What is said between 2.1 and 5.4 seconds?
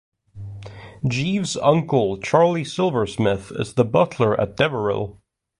Charlie Silversmith is the butler at Deverill.